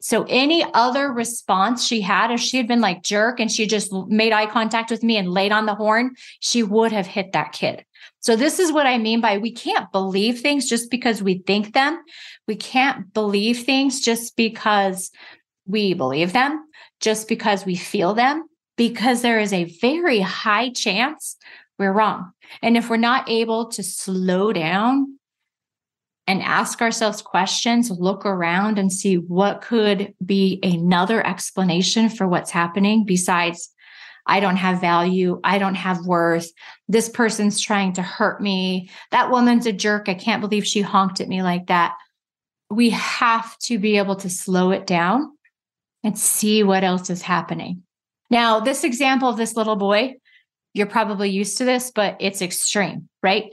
So 0.00 0.24
any 0.28 0.64
other 0.72 1.12
response 1.12 1.84
she 1.84 2.00
had, 2.00 2.30
if 2.30 2.40
she 2.40 2.56
had 2.56 2.68
been 2.68 2.80
like 2.80 3.02
jerk 3.02 3.40
and 3.40 3.50
she 3.50 3.66
just 3.66 3.92
made 3.92 4.32
eye 4.32 4.46
contact 4.46 4.90
with 4.90 5.02
me 5.02 5.16
and 5.16 5.30
laid 5.30 5.52
on 5.52 5.66
the 5.66 5.74
horn, 5.74 6.14
she 6.38 6.62
would 6.62 6.92
have 6.92 7.06
hit 7.06 7.32
that 7.32 7.52
kid. 7.52 7.84
So 8.20 8.36
this 8.36 8.58
is 8.58 8.72
what 8.72 8.86
I 8.86 8.96
mean 8.96 9.20
by 9.20 9.38
we 9.38 9.52
can't 9.52 9.90
believe 9.92 10.40
things 10.40 10.68
just 10.68 10.90
because 10.90 11.22
we 11.22 11.42
think 11.46 11.74
them. 11.74 12.02
We 12.46 12.56
can't 12.56 13.12
believe 13.12 13.64
things 13.64 14.00
just 14.00 14.36
because 14.36 15.10
we 15.70 15.94
believe 15.94 16.32
them 16.32 16.66
just 17.00 17.28
because 17.28 17.64
we 17.64 17.76
feel 17.76 18.14
them, 18.14 18.44
because 18.76 19.22
there 19.22 19.40
is 19.40 19.52
a 19.52 19.64
very 19.80 20.20
high 20.20 20.70
chance 20.70 21.36
we're 21.78 21.92
wrong. 21.92 22.32
And 22.62 22.76
if 22.76 22.90
we're 22.90 22.96
not 22.98 23.28
able 23.28 23.68
to 23.68 23.82
slow 23.82 24.52
down 24.52 25.18
and 26.26 26.42
ask 26.42 26.82
ourselves 26.82 27.22
questions, 27.22 27.90
look 27.90 28.26
around 28.26 28.78
and 28.78 28.92
see 28.92 29.16
what 29.16 29.62
could 29.62 30.14
be 30.24 30.60
another 30.62 31.26
explanation 31.26 32.08
for 32.08 32.28
what's 32.28 32.50
happening 32.50 33.04
besides, 33.04 33.70
I 34.26 34.40
don't 34.40 34.56
have 34.56 34.80
value. 34.80 35.40
I 35.42 35.58
don't 35.58 35.74
have 35.74 36.06
worth. 36.06 36.50
This 36.86 37.08
person's 37.08 37.60
trying 37.60 37.94
to 37.94 38.02
hurt 38.02 38.40
me. 38.40 38.90
That 39.10 39.30
woman's 39.30 39.66
a 39.66 39.72
jerk. 39.72 40.08
I 40.08 40.14
can't 40.14 40.42
believe 40.42 40.66
she 40.66 40.82
honked 40.82 41.20
at 41.20 41.28
me 41.28 41.42
like 41.42 41.66
that. 41.66 41.94
We 42.70 42.90
have 42.90 43.58
to 43.60 43.78
be 43.78 43.96
able 43.96 44.16
to 44.16 44.30
slow 44.30 44.70
it 44.70 44.86
down 44.86 45.32
and 46.02 46.18
see 46.18 46.62
what 46.62 46.84
else 46.84 47.10
is 47.10 47.22
happening. 47.22 47.82
Now, 48.30 48.60
this 48.60 48.84
example 48.84 49.28
of 49.28 49.36
this 49.36 49.56
little 49.56 49.76
boy, 49.76 50.14
you're 50.72 50.86
probably 50.86 51.30
used 51.30 51.58
to 51.58 51.64
this, 51.64 51.90
but 51.90 52.16
it's 52.20 52.42
extreme, 52.42 53.08
right? 53.22 53.52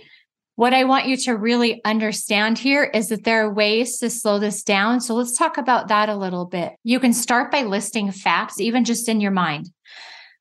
What 0.56 0.74
I 0.74 0.86
want 0.86 1.06
you 1.06 1.18
to 1.18 1.36
really 1.36 1.82
understand 1.86 2.58
here 2.58 2.84
is 2.84 3.10
that 3.10 3.24
there 3.24 3.46
are 3.46 3.54
ways 3.54 4.00
to 4.00 4.10
slow 4.10 4.40
this 4.40 4.64
down. 4.64 5.02
So 5.02 5.14
let's 5.14 5.38
talk 5.38 5.58
about 5.58 5.88
that 5.90 6.10
a 6.10 6.16
little 6.16 6.46
bit. 6.46 6.74
You 6.84 7.00
can 7.00 7.14
start 7.14 7.52
by 7.52 7.64
listing 7.64 8.12
facts, 8.12 8.60
even 8.60 8.84
just 8.84 9.08
in 9.08 9.22
your 9.22 9.32
mind. 9.32 9.70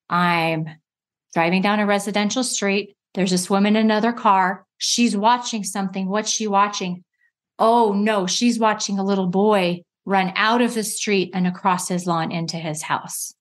I'm 0.08 0.66
driving 1.34 1.60
down 1.60 1.80
a 1.80 1.86
residential 1.86 2.44
street. 2.44 2.96
There's 3.12 3.30
this 3.30 3.50
woman 3.50 3.76
in 3.76 3.84
another 3.84 4.12
car. 4.12 4.64
She's 4.78 5.16
watching 5.16 5.64
something. 5.64 6.08
What's 6.08 6.30
she 6.30 6.46
watching? 6.46 7.04
Oh, 7.58 7.92
no, 7.92 8.26
she's 8.26 8.58
watching 8.58 8.98
a 8.98 9.04
little 9.04 9.26
boy 9.26 9.82
run 10.06 10.32
out 10.36 10.62
of 10.62 10.72
the 10.72 10.84
street 10.84 11.30
and 11.34 11.46
across 11.46 11.88
his 11.88 12.06
lawn 12.06 12.32
into 12.32 12.56
his 12.56 12.82
house. 12.82 13.34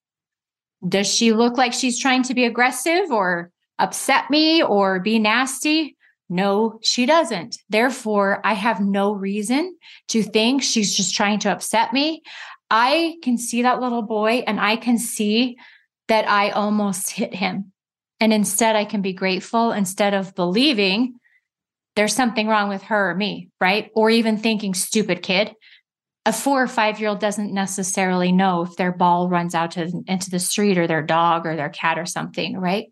Does 0.85 1.07
she 1.07 1.31
look 1.31 1.57
like 1.57 1.71
she's 1.71 1.99
trying 1.99 2.23
to 2.23 2.33
be 2.33 2.43
aggressive 2.43 3.11
or 3.11 3.51
upset 3.79 4.29
me 4.29 4.61
or 4.61 4.99
be 4.99 5.19
nasty? 5.19 5.95
No, 6.27 6.79
she 6.81 7.05
doesn't. 7.05 7.59
Therefore, 7.69 8.41
I 8.43 8.53
have 8.53 8.81
no 8.81 9.13
reason 9.13 9.77
to 10.09 10.23
think 10.23 10.63
she's 10.63 10.95
just 10.95 11.15
trying 11.15 11.39
to 11.39 11.51
upset 11.51 11.93
me. 11.93 12.23
I 12.69 13.15
can 13.21 13.37
see 13.37 13.61
that 13.61 13.79
little 13.79 14.01
boy 14.01 14.43
and 14.47 14.59
I 14.59 14.75
can 14.75 14.97
see 14.97 15.57
that 16.07 16.27
I 16.27 16.49
almost 16.49 17.11
hit 17.11 17.33
him. 17.33 17.71
And 18.19 18.33
instead, 18.33 18.75
I 18.75 18.85
can 18.85 19.01
be 19.01 19.13
grateful 19.13 19.71
instead 19.71 20.13
of 20.13 20.33
believing 20.35 21.15
there's 21.95 22.15
something 22.15 22.47
wrong 22.47 22.69
with 22.69 22.83
her 22.83 23.11
or 23.11 23.15
me, 23.15 23.49
right? 23.61 23.91
Or 23.95 24.09
even 24.09 24.37
thinking, 24.37 24.73
stupid 24.73 25.21
kid, 25.21 25.53
a 26.25 26.33
four 26.33 26.63
or 26.63 26.67
five 26.67 26.99
year 26.99 27.09
old 27.09 27.19
doesn't 27.19 27.53
necessarily 27.53 28.31
know 28.31 28.63
if 28.63 28.75
their 28.77 28.91
ball 28.91 29.29
runs 29.29 29.53
out 29.53 29.71
to, 29.71 29.91
into 30.07 30.29
the 30.29 30.39
street 30.39 30.77
or 30.77 30.87
their 30.87 31.03
dog 31.03 31.45
or 31.45 31.55
their 31.55 31.69
cat 31.69 31.99
or 31.99 32.05
something, 32.05 32.57
right? 32.57 32.87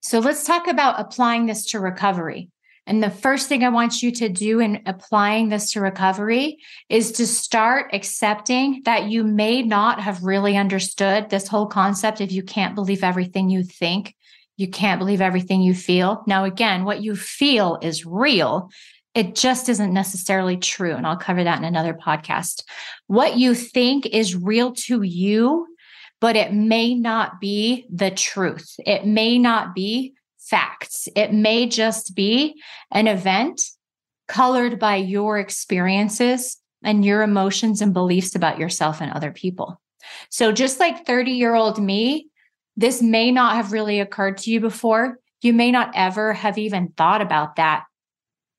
So 0.00 0.20
let's 0.20 0.44
talk 0.44 0.68
about 0.68 1.00
applying 1.00 1.46
this 1.46 1.66
to 1.70 1.80
recovery. 1.80 2.50
And 2.86 3.02
the 3.02 3.10
first 3.10 3.48
thing 3.48 3.64
I 3.64 3.68
want 3.68 4.02
you 4.02 4.12
to 4.12 4.28
do 4.30 4.60
in 4.60 4.80
applying 4.86 5.48
this 5.48 5.72
to 5.72 5.80
recovery 5.80 6.58
is 6.88 7.12
to 7.12 7.26
start 7.26 7.90
accepting 7.92 8.80
that 8.84 9.10
you 9.10 9.24
may 9.24 9.62
not 9.62 10.00
have 10.00 10.22
really 10.22 10.56
understood 10.56 11.28
this 11.28 11.48
whole 11.48 11.66
concept 11.66 12.20
if 12.22 12.32
you 12.32 12.42
can't 12.42 12.74
believe 12.74 13.04
everything 13.04 13.50
you 13.50 13.62
think 13.62 14.14
You 14.58 14.68
can't 14.68 14.98
believe 14.98 15.20
everything 15.20 15.62
you 15.62 15.72
feel. 15.72 16.24
Now, 16.26 16.44
again, 16.44 16.84
what 16.84 17.00
you 17.00 17.14
feel 17.14 17.78
is 17.80 18.04
real. 18.04 18.70
It 19.14 19.34
just 19.34 19.68
isn't 19.68 19.92
necessarily 19.92 20.56
true. 20.56 20.94
And 20.94 21.06
I'll 21.06 21.16
cover 21.16 21.42
that 21.42 21.58
in 21.58 21.64
another 21.64 21.94
podcast. 21.94 22.62
What 23.06 23.36
you 23.36 23.54
think 23.54 24.06
is 24.06 24.36
real 24.36 24.72
to 24.86 25.02
you, 25.02 25.66
but 26.20 26.36
it 26.36 26.52
may 26.52 26.94
not 26.94 27.40
be 27.40 27.86
the 27.92 28.10
truth. 28.10 28.74
It 28.78 29.06
may 29.06 29.38
not 29.38 29.74
be 29.74 30.14
facts. 30.38 31.08
It 31.16 31.32
may 31.32 31.66
just 31.66 32.14
be 32.14 32.60
an 32.90 33.06
event 33.06 33.60
colored 34.28 34.78
by 34.78 34.96
your 34.96 35.38
experiences 35.38 36.58
and 36.82 37.04
your 37.04 37.22
emotions 37.22 37.80
and 37.80 37.92
beliefs 37.92 38.34
about 38.34 38.58
yourself 38.58 39.00
and 39.00 39.12
other 39.12 39.32
people. 39.32 39.80
So, 40.30 40.52
just 40.52 40.80
like 40.80 41.06
30 41.06 41.32
year 41.32 41.54
old 41.54 41.82
me, 41.82 42.28
this 42.76 43.02
may 43.02 43.30
not 43.32 43.56
have 43.56 43.72
really 43.72 44.00
occurred 44.00 44.38
to 44.38 44.50
you 44.50 44.60
before. 44.60 45.18
You 45.40 45.52
may 45.52 45.70
not 45.70 45.92
ever 45.94 46.32
have 46.32 46.58
even 46.58 46.92
thought 46.96 47.20
about 47.20 47.56
that. 47.56 47.84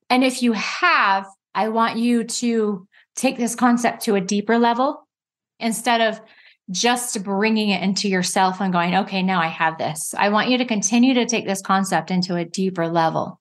And 0.10 0.24
if 0.24 0.42
you 0.42 0.54
have, 0.54 1.26
I 1.54 1.70
want 1.70 1.98
you 1.98 2.24
to 2.24 2.88
take 3.16 3.38
this 3.38 3.56
concept 3.56 4.04
to 4.04 4.16
a 4.16 4.22
deeper 4.22 4.58
level 4.58 5.08
instead 5.60 6.02
of 6.02 6.22
just 6.72 7.24
bringing 7.24 7.70
it 7.70 7.82
into 7.82 8.08
yourself 8.08 8.62
and 8.62 8.72
going, 8.72 8.96
okay, 8.96 9.24
now 9.24 9.42
I 9.42 9.48
have 9.48 9.78
this. 9.78 10.14
I 10.18 10.30
want 10.30 10.50
you 10.50 10.58
to 10.60 10.66
continue 10.66 11.16
to 11.16 11.26
take 11.26 11.46
this 11.46 11.62
concept 11.62 12.12
into 12.12 12.36
a 12.36 12.46
deeper 12.46 12.88
level 12.88 13.40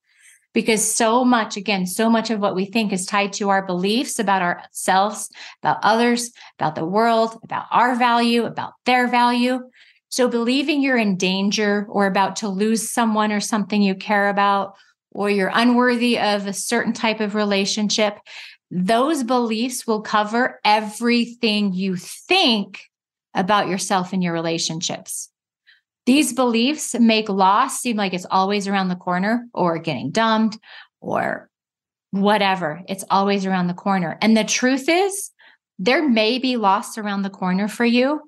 because 0.55 0.83
so 0.83 1.25
much, 1.25 1.57
again, 1.57 1.87
so 1.87 2.09
much 2.09 2.31
of 2.31 2.41
what 2.41 2.57
we 2.57 2.65
think 2.65 2.93
is 2.93 3.07
tied 3.07 3.35
to 3.35 3.51
our 3.51 3.65
beliefs 3.67 4.19
about 4.19 4.43
ourselves, 4.43 5.29
about 5.63 5.79
others, 5.83 6.33
about 6.59 6.75
the 6.75 6.87
world, 6.87 7.39
about 7.45 7.67
our 7.71 7.95
value, 7.97 8.45
about 8.45 8.73
their 8.87 9.07
value. 9.07 9.61
So 10.09 10.27
believing 10.27 10.83
you're 10.83 10.97
in 10.97 11.17
danger 11.17 11.87
or 11.91 12.07
about 12.07 12.37
to 12.37 12.49
lose 12.49 12.91
someone 12.91 13.31
or 13.31 13.41
something 13.41 13.83
you 13.83 13.95
care 13.95 14.31
about, 14.31 14.75
or 15.19 15.29
you're 15.29 15.51
unworthy 15.53 16.17
of 16.17 16.47
a 16.47 16.53
certain 16.53 16.93
type 16.93 17.19
of 17.19 17.35
relationship, 17.35 18.21
those 18.71 19.25
beliefs 19.25 19.85
will 19.85 20.01
cover 20.01 20.61
everything 20.65 21.73
you 21.73 21.97
think 21.97 22.83
about 23.35 23.67
yourself 23.67 24.13
and 24.13 24.23
your 24.23 24.33
relationships. 24.33 25.29
These 26.07 26.35
beliefs 26.35 26.95
make 26.95 27.29
loss 27.29 27.81
seem 27.81 27.97
like 27.97 28.15
it's 28.15 28.29
always 28.31 28.69
around 28.69 28.91
the 28.91 28.95
corner 28.95 29.49
or 29.53 29.79
getting 29.79 30.13
dumped 30.13 30.57
or 31.01 31.51
whatever. 32.13 32.81
It's 32.89 33.05
always 33.11 33.45
around 33.45 33.67
the 33.67 33.75
corner. 33.75 34.19
And 34.23 34.37
the 34.37 34.45
truth 34.45 34.89
is, 34.89 35.33
there 35.81 36.09
may 36.09 36.39
be 36.39 36.57
loss 36.57 36.97
around 36.97 37.23
the 37.23 37.31
corner 37.31 37.67
for 37.67 37.85
you, 37.85 38.21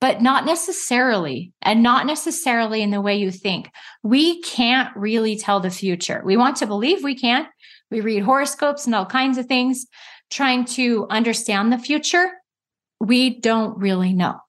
but 0.00 0.22
not 0.22 0.46
necessarily, 0.46 1.52
and 1.62 1.82
not 1.82 2.06
necessarily 2.06 2.82
in 2.82 2.90
the 2.90 3.00
way 3.00 3.16
you 3.16 3.30
think. 3.30 3.70
We 4.02 4.40
can't 4.42 4.94
really 4.96 5.36
tell 5.36 5.60
the 5.60 5.70
future. 5.70 6.22
We 6.24 6.36
want 6.36 6.56
to 6.58 6.66
believe 6.66 7.04
we 7.04 7.14
can. 7.14 7.46
We 7.90 8.00
read 8.00 8.22
horoscopes 8.22 8.86
and 8.86 8.94
all 8.94 9.06
kinds 9.06 9.36
of 9.36 9.46
things 9.46 9.86
trying 10.30 10.64
to 10.64 11.06
understand 11.10 11.72
the 11.72 11.78
future. 11.78 12.30
We 13.00 13.40
don't 13.40 13.78
really 13.78 14.12
know 14.12 14.40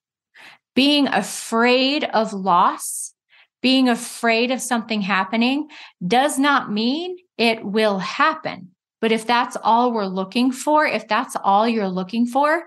being 0.75 1.07
afraid 1.07 2.03
of 2.05 2.33
loss, 2.33 3.13
being 3.61 3.89
afraid 3.89 4.51
of 4.51 4.61
something 4.61 5.01
happening 5.01 5.67
does 6.05 6.39
not 6.39 6.71
mean 6.71 7.17
it 7.37 7.63
will 7.63 7.99
happen. 7.99 8.69
But 9.01 9.11
if 9.11 9.25
that's 9.25 9.57
all 9.63 9.91
we're 9.91 10.05
looking 10.05 10.51
for, 10.51 10.85
if 10.85 11.07
that's 11.07 11.35
all 11.43 11.67
you're 11.67 11.89
looking 11.89 12.25
for, 12.25 12.63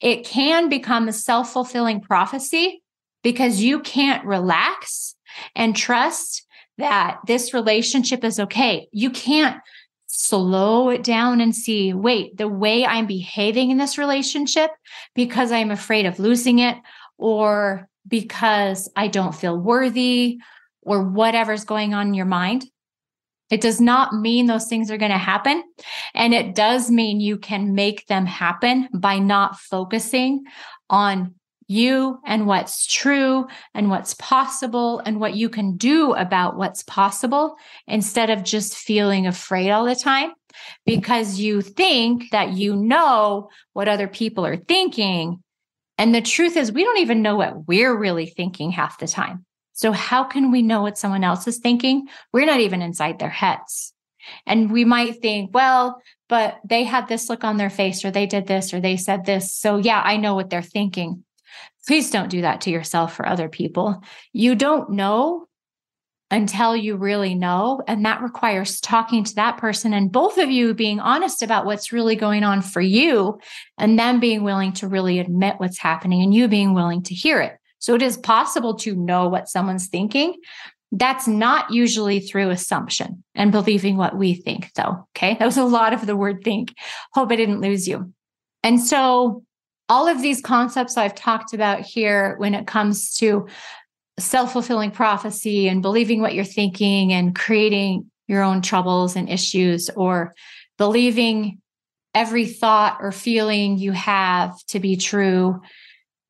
it 0.00 0.24
can 0.24 0.68
become 0.68 1.06
a 1.06 1.12
self 1.12 1.52
fulfilling 1.52 2.00
prophecy 2.00 2.82
because 3.22 3.60
you 3.60 3.80
can't 3.80 4.24
relax 4.24 5.14
and 5.54 5.76
trust 5.76 6.46
that 6.78 7.20
this 7.26 7.54
relationship 7.54 8.24
is 8.24 8.40
okay. 8.40 8.88
You 8.92 9.10
can't 9.10 9.60
slow 10.06 10.90
it 10.90 11.02
down 11.02 11.40
and 11.40 11.54
see 11.54 11.92
wait, 11.92 12.36
the 12.36 12.48
way 12.48 12.86
I'm 12.86 13.06
behaving 13.06 13.70
in 13.70 13.78
this 13.78 13.98
relationship 13.98 14.70
because 15.14 15.52
I'm 15.52 15.70
afraid 15.70 16.06
of 16.06 16.18
losing 16.18 16.60
it 16.60 16.76
or 17.18 17.88
because 18.06 18.88
I 18.96 19.08
don't 19.08 19.34
feel 19.34 19.58
worthy 19.58 20.38
or 20.82 21.02
whatever's 21.02 21.64
going 21.64 21.94
on 21.94 22.08
in 22.08 22.14
your 22.14 22.26
mind. 22.26 22.64
It 23.50 23.60
does 23.60 23.80
not 23.80 24.14
mean 24.14 24.46
those 24.46 24.66
things 24.66 24.90
are 24.90 24.98
going 24.98 25.10
to 25.10 25.18
happen. 25.18 25.62
And 26.14 26.34
it 26.34 26.54
does 26.54 26.90
mean 26.90 27.20
you 27.20 27.38
can 27.38 27.74
make 27.74 28.06
them 28.06 28.26
happen 28.26 28.88
by 28.94 29.18
not 29.18 29.58
focusing 29.58 30.44
on 30.88 31.34
you 31.66 32.18
and 32.26 32.46
what's 32.46 32.86
true 32.86 33.46
and 33.72 33.88
what's 33.88 34.14
possible 34.14 35.00
and 35.00 35.18
what 35.18 35.34
you 35.34 35.48
can 35.48 35.76
do 35.76 36.12
about 36.12 36.56
what's 36.56 36.82
possible 36.82 37.56
instead 37.86 38.28
of 38.28 38.44
just 38.44 38.76
feeling 38.76 39.26
afraid 39.26 39.70
all 39.70 39.86
the 39.86 39.94
time 39.94 40.32
because 40.84 41.40
you 41.40 41.62
think 41.62 42.30
that 42.32 42.52
you 42.52 42.76
know 42.76 43.48
what 43.72 43.88
other 43.88 44.08
people 44.08 44.44
are 44.44 44.58
thinking 44.58 45.42
and 45.98 46.14
the 46.14 46.22
truth 46.22 46.56
is, 46.56 46.72
we 46.72 46.84
don't 46.84 46.98
even 46.98 47.22
know 47.22 47.36
what 47.36 47.68
we're 47.68 47.96
really 47.96 48.26
thinking 48.26 48.70
half 48.70 48.98
the 48.98 49.06
time. 49.06 49.44
So, 49.74 49.92
how 49.92 50.24
can 50.24 50.50
we 50.50 50.62
know 50.62 50.82
what 50.82 50.96
someone 50.96 51.24
else 51.24 51.46
is 51.46 51.58
thinking? 51.58 52.08
We're 52.32 52.46
not 52.46 52.60
even 52.60 52.80
inside 52.80 53.18
their 53.18 53.28
heads. 53.28 53.92
And 54.46 54.72
we 54.72 54.84
might 54.84 55.20
think, 55.20 55.52
well, 55.52 56.00
but 56.28 56.58
they 56.64 56.84
had 56.84 57.08
this 57.08 57.28
look 57.28 57.44
on 57.44 57.58
their 57.58 57.70
face, 57.70 58.04
or 58.04 58.10
they 58.10 58.26
did 58.26 58.46
this, 58.46 58.72
or 58.72 58.80
they 58.80 58.96
said 58.96 59.26
this. 59.26 59.54
So, 59.54 59.76
yeah, 59.76 60.00
I 60.02 60.16
know 60.16 60.34
what 60.34 60.48
they're 60.48 60.62
thinking. 60.62 61.24
Please 61.86 62.10
don't 62.10 62.30
do 62.30 62.40
that 62.42 62.62
to 62.62 62.70
yourself 62.70 63.20
or 63.20 63.26
other 63.26 63.48
people. 63.48 64.02
You 64.32 64.54
don't 64.54 64.90
know 64.90 65.48
until 66.30 66.74
you 66.74 66.96
really 66.96 67.34
know. 67.34 67.82
And 67.86 68.04
that 68.04 68.22
requires 68.22 68.80
talking 68.80 69.24
to 69.24 69.34
that 69.34 69.58
person 69.58 69.92
and 69.92 70.10
both 70.10 70.38
of 70.38 70.50
you 70.50 70.72
being 70.72 70.98
honest 70.98 71.42
about 71.42 71.66
what's 71.66 71.92
really 71.92 72.16
going 72.16 72.42
on 72.42 72.62
for 72.62 72.80
you 72.80 73.38
and 73.76 73.98
them 73.98 74.20
being 74.20 74.42
willing 74.42 74.72
to 74.74 74.88
really 74.88 75.18
admit 75.18 75.56
what's 75.58 75.78
happening 75.78 76.22
and 76.22 76.32
you 76.32 76.48
being 76.48 76.74
willing 76.74 77.02
to 77.04 77.14
hear 77.14 77.40
it. 77.40 77.58
So 77.84 77.94
it 77.94 78.00
is 78.00 78.16
possible 78.16 78.72
to 78.76 78.96
know 78.96 79.28
what 79.28 79.50
someone's 79.50 79.88
thinking. 79.88 80.36
That's 80.90 81.28
not 81.28 81.70
usually 81.70 82.18
through 82.18 82.48
assumption 82.48 83.22
and 83.34 83.52
believing 83.52 83.98
what 83.98 84.16
we 84.16 84.32
think, 84.32 84.72
though. 84.72 85.06
Okay. 85.14 85.36
That 85.38 85.44
was 85.44 85.58
a 85.58 85.64
lot 85.64 85.92
of 85.92 86.06
the 86.06 86.16
word 86.16 86.42
think. 86.42 86.72
Hope 87.12 87.30
I 87.30 87.36
didn't 87.36 87.60
lose 87.60 87.86
you. 87.86 88.10
And 88.62 88.80
so 88.80 89.42
all 89.90 90.08
of 90.08 90.22
these 90.22 90.40
concepts 90.40 90.96
I've 90.96 91.14
talked 91.14 91.52
about 91.52 91.80
here 91.82 92.36
when 92.38 92.54
it 92.54 92.66
comes 92.66 93.14
to 93.18 93.48
self 94.18 94.54
fulfilling 94.54 94.90
prophecy 94.90 95.68
and 95.68 95.82
believing 95.82 96.22
what 96.22 96.32
you're 96.32 96.42
thinking 96.42 97.12
and 97.12 97.36
creating 97.36 98.10
your 98.28 98.42
own 98.42 98.62
troubles 98.62 99.14
and 99.14 99.28
issues, 99.28 99.90
or 99.90 100.32
believing 100.78 101.60
every 102.14 102.46
thought 102.46 102.96
or 103.02 103.12
feeling 103.12 103.76
you 103.76 103.92
have 103.92 104.56
to 104.68 104.80
be 104.80 104.96
true, 104.96 105.60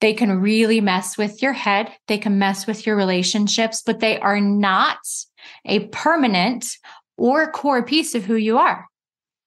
they 0.04 0.12
can 0.12 0.38
really 0.38 0.82
mess 0.82 1.16
with 1.16 1.40
your 1.40 1.54
head. 1.54 1.90
They 2.08 2.18
can 2.18 2.38
mess 2.38 2.66
with 2.66 2.84
your 2.84 2.94
relationships, 2.94 3.80
but 3.80 4.00
they 4.00 4.20
are 4.20 4.38
not 4.38 4.98
a 5.64 5.86
permanent 5.86 6.76
or 7.16 7.50
core 7.50 7.82
piece 7.82 8.14
of 8.14 8.22
who 8.22 8.34
you 8.34 8.58
are. 8.58 8.86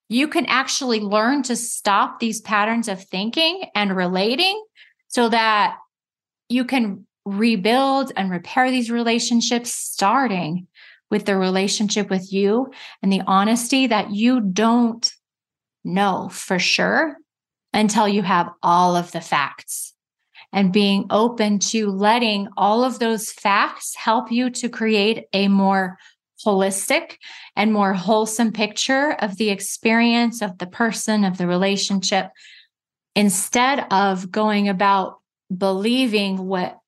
You 0.08 0.26
can 0.26 0.46
actually 0.46 0.98
learn 0.98 1.44
to 1.44 1.54
stop 1.54 2.18
these 2.18 2.40
patterns 2.40 2.88
of 2.88 3.04
thinking 3.04 3.66
and 3.76 3.94
relating 3.94 4.60
so 5.06 5.28
that 5.28 5.76
you 6.48 6.64
can 6.64 7.06
rebuild 7.24 8.10
and 8.16 8.28
repair 8.28 8.68
these 8.72 8.90
relationships, 8.90 9.72
starting 9.72 10.66
with 11.08 11.24
the 11.24 11.36
relationship 11.36 12.10
with 12.10 12.32
you 12.32 12.72
and 13.00 13.12
the 13.12 13.22
honesty 13.28 13.86
that 13.86 14.10
you 14.10 14.40
don't 14.40 15.12
know 15.84 16.28
for 16.32 16.58
sure 16.58 17.16
until 17.72 18.08
you 18.08 18.22
have 18.22 18.48
all 18.60 18.96
of 18.96 19.12
the 19.12 19.20
facts 19.20 19.94
and 20.52 20.72
being 20.72 21.06
open 21.10 21.58
to 21.58 21.90
letting 21.90 22.48
all 22.56 22.84
of 22.84 22.98
those 22.98 23.30
facts 23.30 23.94
help 23.94 24.32
you 24.32 24.50
to 24.50 24.68
create 24.68 25.26
a 25.32 25.48
more 25.48 25.98
holistic 26.44 27.16
and 27.56 27.72
more 27.72 27.92
wholesome 27.92 28.52
picture 28.52 29.12
of 29.20 29.36
the 29.36 29.50
experience 29.50 30.40
of 30.40 30.56
the 30.58 30.66
person, 30.66 31.24
of 31.24 31.36
the 31.36 31.46
relationship, 31.46 32.30
instead 33.14 33.86
of 33.90 34.30
going 34.30 34.68
about 34.68 35.18
believing 35.54 36.46
what 36.46 36.78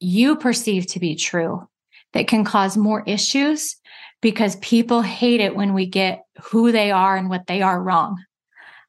you 0.00 0.36
perceive 0.36 0.86
to 0.86 1.00
be 1.00 1.14
true 1.14 1.68
that 2.12 2.28
can 2.28 2.44
cause 2.44 2.76
more 2.76 3.02
issues 3.06 3.76
because 4.20 4.56
people 4.56 5.02
hate 5.02 5.40
it 5.40 5.54
when 5.54 5.74
we 5.74 5.86
get 5.86 6.24
who 6.50 6.72
they 6.72 6.90
are 6.90 7.16
and 7.16 7.28
what 7.28 7.46
they 7.46 7.62
are 7.62 7.80
wrong. 7.82 8.22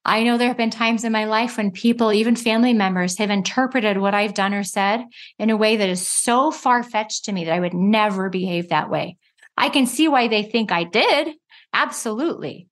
I 0.09 0.23
know 0.23 0.39
there 0.39 0.47
have 0.47 0.57
been 0.57 0.71
times 0.71 1.03
in 1.03 1.11
my 1.11 1.25
life 1.25 1.57
when 1.57 1.69
people, 1.69 2.11
even 2.11 2.35
family 2.35 2.73
members, 2.73 3.19
have 3.19 3.29
interpreted 3.29 3.99
what 3.99 4.15
I've 4.15 4.33
done 4.33 4.55
or 4.55 4.63
said 4.63 5.05
in 5.37 5.51
a 5.51 5.55
way 5.55 5.77
that 5.77 5.87
is 5.87 6.05
so 6.05 6.49
far 6.49 6.81
fetched 6.81 7.25
to 7.25 7.31
me 7.31 7.45
that 7.45 7.53
I 7.53 7.59
would 7.59 7.75
never 7.75 8.27
behave 8.27 8.69
that 8.69 8.89
way. 8.89 9.17
I 9.55 9.69
can 9.69 9.85
see 9.85 10.07
why 10.07 10.27
they 10.27 10.41
think 10.41 10.71
I 10.71 10.83
did. 10.83 11.35
Absolutely. 11.73 12.67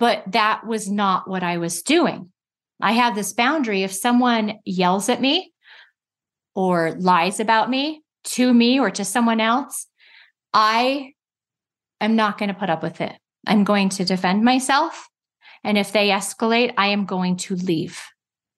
But 0.00 0.24
that 0.32 0.66
was 0.66 0.90
not 0.90 1.30
what 1.30 1.44
I 1.44 1.58
was 1.58 1.82
doing. 1.82 2.32
I 2.80 2.92
have 2.92 3.14
this 3.14 3.32
boundary. 3.32 3.84
If 3.84 3.92
someone 3.92 4.54
yells 4.64 5.08
at 5.08 5.20
me 5.20 5.52
or 6.56 6.96
lies 6.98 7.38
about 7.38 7.70
me 7.70 8.02
to 8.24 8.52
me 8.52 8.80
or 8.80 8.90
to 8.90 9.04
someone 9.04 9.40
else, 9.40 9.86
I 10.52 11.12
am 12.00 12.16
not 12.16 12.38
going 12.38 12.48
to 12.48 12.58
put 12.58 12.70
up 12.70 12.82
with 12.82 13.00
it. 13.00 13.12
I'm 13.46 13.62
going 13.62 13.90
to 13.90 14.04
defend 14.04 14.42
myself. 14.42 15.08
And 15.64 15.78
if 15.78 15.92
they 15.92 16.08
escalate, 16.08 16.74
I 16.76 16.88
am 16.88 17.06
going 17.06 17.36
to 17.38 17.54
leave. 17.54 18.00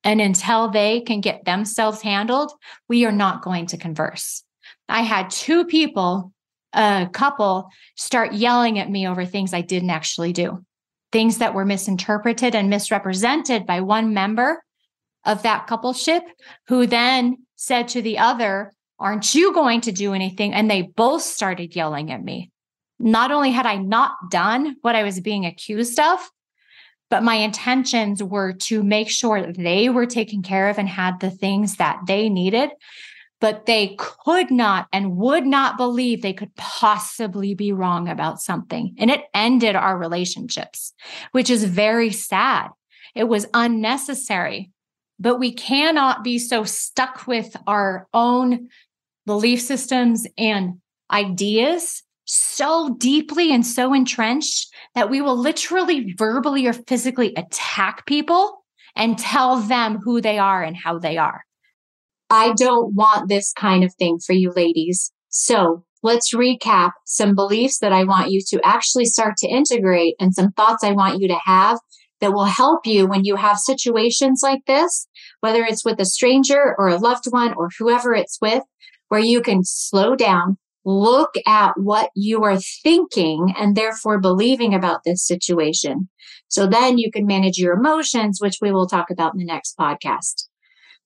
And 0.03 0.21
until 0.21 0.69
they 0.69 1.01
can 1.01 1.21
get 1.21 1.45
themselves 1.45 2.03
handled, 2.03 2.53
we 2.89 3.07
are 3.07 3.13
not 3.13 3.43
going 3.43 3.67
to 3.67 3.79
converse. 3.79 4.43
I 4.89 5.03
had 5.03 5.31
two 5.31 5.65
people, 5.65 6.33
a 6.75 7.09
couple, 7.13 7.71
start 7.97 8.35
yelling 8.35 8.79
at 8.79 8.91
me 8.91 9.09
over 9.09 9.25
things 9.25 9.55
I 9.55 9.63
didn't 9.63 9.91
actually 9.91 10.33
do, 10.33 10.65
things 11.11 11.39
that 11.39 11.55
were 11.55 11.65
misinterpreted 11.65 12.55
and 12.55 12.69
misrepresented 12.69 13.67
by 13.67 13.81
one 13.81 14.13
member 14.13 14.63
of 15.25 15.43
that 15.43 15.67
coupleship, 15.67 16.21
who 16.69 16.87
then 16.87 17.39
said 17.57 17.89
to 17.89 18.03
the 18.03 18.19
other, 18.19 18.73
Aren't 18.99 19.35
you 19.35 19.53
going 19.53 19.81
to 19.83 19.93
do 19.93 20.15
anything? 20.15 20.53
And 20.55 20.71
they 20.71 20.83
both 20.83 21.23
started 21.23 21.75
yelling 21.75 22.13
at 22.13 22.23
me. 22.23 22.51
Not 22.99 23.33
only 23.33 23.51
had 23.51 23.67
I 23.67 23.77
not 23.77 24.13
done 24.31 24.77
what 24.83 24.95
I 24.95 25.03
was 25.03 25.19
being 25.21 25.47
accused 25.47 25.99
of, 25.99 26.21
but 27.11 27.23
my 27.23 27.37
intentions 27.37 28.23
were 28.23 28.53
to 28.53 28.83
make 28.83 29.11
sure 29.11 29.41
that 29.41 29.57
they 29.57 29.89
were 29.89 30.07
taken 30.07 30.43
care 30.43 30.69
of 30.69 30.79
and 30.79 30.89
had 30.89 31.21
the 31.21 31.31
things 31.31 31.77
that 31.77 32.01
they 32.07 32.29
needed. 32.29 32.71
But 33.41 33.67
they 33.67 33.97
could 33.99 34.51
not 34.51 34.89
and 34.93 35.17
would 35.17 35.45
not 35.45 35.77
believe 35.77 36.23
they 36.23 36.33
could 36.33 36.55
possibly 36.55 37.55
be 37.55 37.73
wrong 37.73 38.09
about 38.09 38.41
something. 38.41 38.95
And 38.99 39.11
it 39.11 39.25
ended 39.35 39.77
our 39.77 39.99
relationships, 39.99 40.95
which 41.33 41.51
is 41.51 41.65
very 41.65 42.11
sad. 42.11 42.69
It 43.15 43.25
was 43.25 43.47
unnecessary. 43.53 44.71
But 45.19 45.39
we 45.39 45.53
cannot 45.53 46.25
be 46.25 46.39
so 46.39 46.65
stuck 46.65 47.27
with 47.27 47.55
our 47.67 48.09
own 48.15 48.69
belief 49.27 49.61
systems 49.61 50.27
and 50.39 50.81
ideas 51.11 52.03
so 52.25 52.97
deeply 52.99 53.53
and 53.53 53.67
so 53.67 53.93
entrenched 53.93 54.73
that 54.95 55.11
we 55.11 55.21
will 55.21 55.37
literally 55.37 56.15
verbally 56.17 56.67
or 56.67 56.73
physically 56.73 57.35
attack 57.37 58.07
people 58.07 58.65
and 58.97 59.19
tell 59.19 59.59
them 59.59 59.99
who 60.03 60.21
they 60.21 60.39
are 60.39 60.63
and 60.63 60.77
how 60.77 60.99
they 60.99 61.19
are. 61.19 61.45
I 62.31 62.53
don't 62.57 62.95
want 62.95 63.29
this 63.29 63.53
kind 63.53 63.85
of 63.85 63.95
thing 63.95 64.19
for 64.25 64.33
you 64.33 64.53
ladies. 64.55 65.13
So 65.29 65.85
let's 66.03 66.35
recap 66.35 66.93
some 67.07 67.35
beliefs 67.35 67.79
that 67.79 67.93
I 67.93 68.05
want 68.05 68.31
you 68.31 68.41
to 68.49 68.61
actually 68.65 69.07
start 69.07 69.37
to 69.39 69.49
integrate 69.49 70.15
and 70.21 70.35
some 70.35 70.53
thoughts 70.53 70.85
I 70.85 70.93
want 70.93 71.21
you 71.21 71.29
to 71.29 71.39
have 71.45 71.79
that 72.21 72.33
will 72.33 72.45
help 72.45 72.87
you 72.87 73.07
when 73.07 73.25
you 73.25 73.37
have 73.37 73.59
situations 73.59 74.41
like 74.43 74.65
this, 74.67 75.07
whether 75.41 75.63
it's 75.65 75.85
with 75.85 76.01
a 76.01 76.05
stranger 76.05 76.75
or 76.79 76.89
a 76.89 76.97
loved 76.97 77.27
one 77.31 77.53
or 77.55 77.69
whoever 77.79 78.15
it's 78.15 78.39
with, 78.41 78.63
where 79.09 79.21
you 79.21 79.43
can 79.43 79.63
slow 79.63 80.15
down, 80.15 80.57
look 80.85 81.35
at 81.47 81.73
what 81.77 82.11
you 82.15 82.43
are 82.45 82.59
thinking 82.59 83.55
and 83.59 83.77
therefore 83.77 84.21
believing 84.21 84.75
about 84.75 85.01
this 85.05 85.27
situation. 85.27 86.09
So 86.49 86.67
then 86.67 86.99
you 86.99 87.11
can 87.11 87.27
manage 87.27 87.59
your 87.59 87.75
emotions, 87.75 88.39
which 88.41 88.59
we 88.61 88.71
will 88.71 88.87
talk 88.87 89.11
about 89.11 89.33
in 89.33 89.39
the 89.39 89.45
next 89.45 89.77
podcast. 89.79 90.47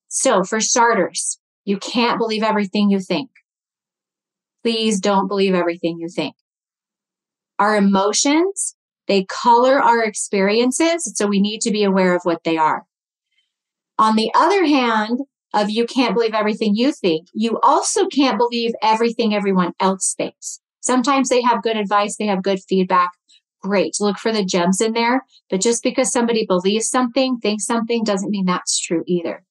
So 0.09 0.43
for 0.43 0.61
starters, 0.61 1.39
you 1.65 1.79
can't 1.79 2.19
believe 2.19 2.43
everything 2.43 2.91
you 2.91 3.01
think. 3.01 3.31
Please 4.63 5.01
don't 5.01 5.29
believe 5.29 5.55
everything 5.55 5.99
you 6.01 6.09
think. 6.09 6.35
Our 7.59 7.77
emotions, 7.77 8.75
they 9.07 9.25
color 9.25 9.81
our 9.81 10.03
experiences. 10.03 11.13
So 11.17 11.27
we 11.27 11.41
need 11.41 11.61
to 11.63 11.71
be 11.71 11.85
aware 11.85 12.15
of 12.15 12.23
what 12.25 12.45
they 12.45 12.57
are. 12.57 12.85
On 13.99 14.17
the 14.17 14.31
other 14.35 14.65
hand, 14.65 15.21
of 15.55 15.71
you 15.71 15.87
can't 15.87 16.15
believe 16.15 16.35
everything 16.35 16.75
you 16.75 16.93
think. 16.93 17.29
You 17.33 17.59
also 17.63 18.07
can't 18.07 18.39
believe 18.39 18.73
everything 18.83 19.35
everyone 19.35 19.73
else 19.81 20.15
thinks. 20.17 20.61
Sometimes 20.81 21.29
they 21.29 21.43
have 21.43 21.63
good 21.63 21.77
advice, 21.77 22.17
they 22.17 22.27
have 22.27 22.43
good 22.43 22.61
feedback. 22.69 23.11
Great. 23.61 23.97
Look 23.99 24.19
for 24.19 24.33
the 24.33 24.45
gems 24.45 24.81
in 24.81 24.93
there. 24.93 25.25
But 25.51 25.61
just 25.61 25.83
because 25.83 26.13
somebody 26.13 26.47
believes 26.47 26.89
something, 26.89 27.39
thinks 27.39 27.67
something, 27.67 28.05
doesn't 28.05 28.31
mean 28.31 28.45
that's 28.45 28.79
true 28.79 29.03
either. 29.07 29.45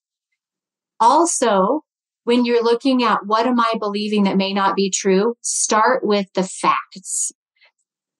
Also, 0.99 1.81
when 2.23 2.45
you're 2.45 2.63
looking 2.63 3.03
at 3.03 3.25
what 3.25 3.45
am 3.45 3.59
I 3.59 3.73
believing 3.79 4.23
that 4.23 4.37
may 4.37 4.53
not 4.53 4.75
be 4.75 4.89
true, 4.89 5.35
start 5.41 6.05
with 6.05 6.27
the 6.33 6.43
facts. 6.43 7.31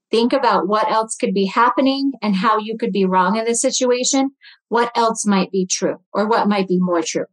Think 0.10 0.32
about 0.32 0.68
what 0.68 0.90
else 0.90 1.16
could 1.16 1.34
be 1.34 1.46
happening 1.46 2.14
and 2.22 2.36
how 2.36 2.58
you 2.58 2.78
could 2.78 2.92
be 2.92 3.06
wrong 3.06 3.36
in 3.36 3.46
this 3.46 3.62
situation. 3.62 4.32
What 4.70 4.92
else 4.96 5.26
might 5.26 5.52
be 5.52 5.66
true 5.66 5.98
or 6.14 6.28
what 6.28 6.48
might 6.48 6.68
be 6.68 6.80
more 6.80 7.02
true? 7.02 7.26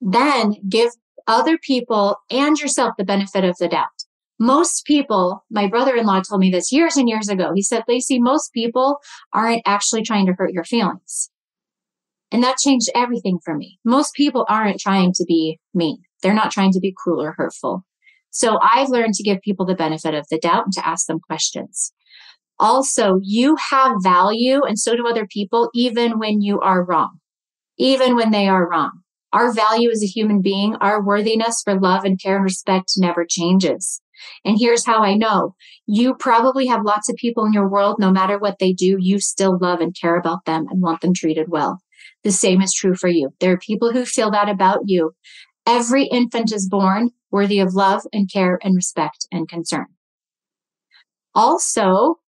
Then 0.00 0.54
give 0.68 0.90
other 1.26 1.58
people 1.58 2.16
and 2.30 2.58
yourself 2.58 2.94
the 2.98 3.04
benefit 3.04 3.44
of 3.44 3.56
the 3.58 3.68
doubt. 3.68 3.88
Most 4.38 4.84
people, 4.84 5.44
my 5.50 5.68
brother 5.68 5.94
in 5.94 6.06
law 6.06 6.20
told 6.20 6.40
me 6.40 6.50
this 6.50 6.72
years 6.72 6.96
and 6.96 7.08
years 7.08 7.28
ago. 7.28 7.52
He 7.54 7.62
said, 7.62 7.84
Lacy, 7.86 8.18
most 8.18 8.52
people 8.52 8.98
aren't 9.32 9.62
actually 9.64 10.02
trying 10.02 10.26
to 10.26 10.32
hurt 10.32 10.52
your 10.52 10.64
feelings. 10.64 11.30
And 12.32 12.42
that 12.42 12.58
changed 12.58 12.90
everything 12.96 13.38
for 13.44 13.54
me. 13.54 13.78
Most 13.84 14.12
people 14.14 14.44
aren't 14.48 14.80
trying 14.80 15.12
to 15.14 15.24
be 15.24 15.60
mean. 15.72 15.98
They're 16.22 16.34
not 16.34 16.50
trying 16.50 16.72
to 16.72 16.80
be 16.80 16.94
cruel 16.96 17.22
or 17.22 17.34
hurtful. 17.36 17.84
So 18.30 18.58
I've 18.60 18.88
learned 18.88 19.14
to 19.14 19.22
give 19.22 19.40
people 19.40 19.64
the 19.64 19.76
benefit 19.76 20.14
of 20.14 20.26
the 20.28 20.38
doubt 20.38 20.64
and 20.64 20.72
to 20.74 20.86
ask 20.86 21.06
them 21.06 21.20
questions. 21.20 21.92
Also, 22.58 23.20
you 23.22 23.56
have 23.70 23.92
value 24.02 24.62
and 24.64 24.78
so 24.78 24.96
do 24.96 25.06
other 25.06 25.26
people, 25.28 25.70
even 25.74 26.18
when 26.18 26.40
you 26.40 26.60
are 26.60 26.84
wrong, 26.84 27.18
even 27.78 28.16
when 28.16 28.32
they 28.32 28.48
are 28.48 28.68
wrong. 28.68 29.03
Our 29.34 29.52
value 29.52 29.90
as 29.90 30.00
a 30.00 30.06
human 30.06 30.40
being, 30.42 30.76
our 30.76 31.04
worthiness 31.04 31.60
for 31.64 31.78
love 31.78 32.04
and 32.04 32.22
care 32.22 32.36
and 32.36 32.44
respect 32.44 32.92
never 32.96 33.26
changes. 33.28 34.00
And 34.44 34.56
here's 34.58 34.86
how 34.86 35.02
I 35.02 35.14
know. 35.14 35.56
You 35.86 36.14
probably 36.14 36.68
have 36.68 36.84
lots 36.84 37.08
of 37.08 37.16
people 37.16 37.44
in 37.44 37.52
your 37.52 37.68
world, 37.68 37.96
no 37.98 38.12
matter 38.12 38.38
what 38.38 38.60
they 38.60 38.72
do, 38.72 38.96
you 39.00 39.18
still 39.18 39.58
love 39.60 39.80
and 39.80 39.92
care 40.00 40.16
about 40.16 40.44
them 40.44 40.66
and 40.70 40.80
want 40.80 41.00
them 41.00 41.12
treated 41.12 41.48
well. 41.48 41.80
The 42.22 42.30
same 42.30 42.62
is 42.62 42.72
true 42.72 42.94
for 42.94 43.08
you. 43.08 43.30
There 43.40 43.52
are 43.52 43.58
people 43.58 43.92
who 43.92 44.04
feel 44.04 44.30
that 44.30 44.48
about 44.48 44.82
you. 44.84 45.14
Every 45.66 46.04
infant 46.04 46.52
is 46.52 46.68
born 46.68 47.10
worthy 47.32 47.58
of 47.58 47.74
love 47.74 48.02
and 48.12 48.32
care 48.32 48.60
and 48.62 48.76
respect 48.76 49.26
and 49.32 49.48
concern. 49.48 49.86
Also, 51.34 52.20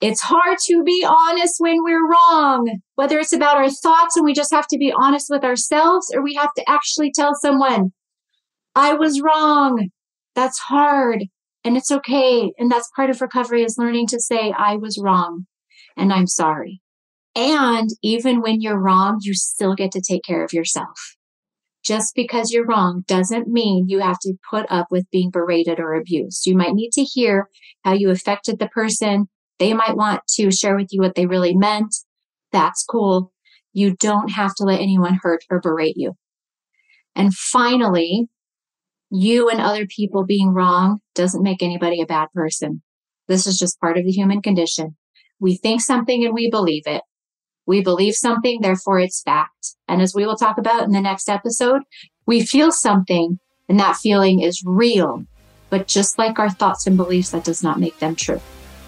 it's 0.00 0.20
hard 0.20 0.58
to 0.66 0.82
be 0.84 1.06
honest 1.06 1.56
when 1.58 1.82
we're 1.82 2.06
wrong, 2.06 2.80
whether 2.94 3.18
it's 3.18 3.32
about 3.32 3.56
our 3.56 3.70
thoughts 3.70 4.16
and 4.16 4.24
we 4.24 4.32
just 4.32 4.52
have 4.52 4.68
to 4.68 4.78
be 4.78 4.92
honest 4.92 5.26
with 5.28 5.44
ourselves 5.44 6.12
or 6.14 6.22
we 6.22 6.34
have 6.34 6.52
to 6.54 6.64
actually 6.68 7.10
tell 7.12 7.34
someone, 7.34 7.92
I 8.76 8.94
was 8.94 9.20
wrong. 9.20 9.88
That's 10.36 10.58
hard 10.58 11.24
and 11.64 11.76
it's 11.76 11.90
okay. 11.90 12.52
And 12.58 12.70
that's 12.70 12.90
part 12.94 13.10
of 13.10 13.20
recovery 13.20 13.64
is 13.64 13.76
learning 13.76 14.06
to 14.08 14.20
say, 14.20 14.52
I 14.56 14.76
was 14.76 15.00
wrong 15.02 15.46
and 15.96 16.12
I'm 16.12 16.28
sorry. 16.28 16.80
And 17.34 17.90
even 18.02 18.40
when 18.40 18.60
you're 18.60 18.80
wrong, 18.80 19.18
you 19.22 19.34
still 19.34 19.74
get 19.74 19.90
to 19.92 20.00
take 20.00 20.22
care 20.22 20.44
of 20.44 20.52
yourself. 20.52 21.16
Just 21.84 22.14
because 22.14 22.52
you're 22.52 22.66
wrong 22.66 23.04
doesn't 23.08 23.48
mean 23.48 23.88
you 23.88 24.00
have 24.00 24.18
to 24.20 24.34
put 24.48 24.66
up 24.70 24.88
with 24.90 25.10
being 25.10 25.30
berated 25.30 25.80
or 25.80 25.94
abused. 25.94 26.46
You 26.46 26.56
might 26.56 26.74
need 26.74 26.90
to 26.92 27.02
hear 27.02 27.48
how 27.84 27.94
you 27.94 28.10
affected 28.10 28.58
the 28.58 28.68
person 28.68 29.28
they 29.58 29.74
might 29.74 29.96
want 29.96 30.22
to 30.36 30.50
share 30.50 30.76
with 30.76 30.88
you 30.90 31.00
what 31.00 31.14
they 31.14 31.26
really 31.26 31.54
meant. 31.54 31.94
That's 32.52 32.84
cool. 32.84 33.32
You 33.72 33.94
don't 33.94 34.30
have 34.30 34.54
to 34.56 34.64
let 34.64 34.80
anyone 34.80 35.18
hurt 35.22 35.44
or 35.50 35.60
berate 35.60 35.96
you. 35.96 36.14
And 37.14 37.34
finally, 37.34 38.28
you 39.10 39.48
and 39.48 39.60
other 39.60 39.86
people 39.86 40.24
being 40.24 40.50
wrong 40.50 41.00
doesn't 41.14 41.42
make 41.42 41.62
anybody 41.62 42.00
a 42.00 42.06
bad 42.06 42.28
person. 42.34 42.82
This 43.26 43.46
is 43.46 43.58
just 43.58 43.80
part 43.80 43.98
of 43.98 44.04
the 44.04 44.10
human 44.10 44.42
condition. 44.42 44.96
We 45.40 45.56
think 45.56 45.80
something 45.80 46.24
and 46.24 46.34
we 46.34 46.50
believe 46.50 46.84
it. 46.86 47.02
We 47.66 47.82
believe 47.82 48.14
something, 48.14 48.60
therefore 48.60 48.98
it's 49.00 49.22
fact. 49.22 49.74
And 49.86 50.00
as 50.00 50.14
we 50.14 50.24
will 50.24 50.36
talk 50.36 50.58
about 50.58 50.84
in 50.84 50.92
the 50.92 51.00
next 51.00 51.28
episode, 51.28 51.82
we 52.26 52.44
feel 52.44 52.72
something 52.72 53.38
and 53.68 53.78
that 53.78 53.96
feeling 53.96 54.40
is 54.40 54.62
real. 54.64 55.24
But 55.70 55.86
just 55.86 56.18
like 56.18 56.38
our 56.38 56.48
thoughts 56.48 56.86
and 56.86 56.96
beliefs, 56.96 57.30
that 57.30 57.44
does 57.44 57.62
not 57.62 57.78
make 57.78 57.98
them 57.98 58.16
true. 58.16 58.40